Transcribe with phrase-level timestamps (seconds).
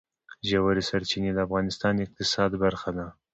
[0.49, 3.07] ژورې سرچینې د افغانستان د اقتصاد برخه ده.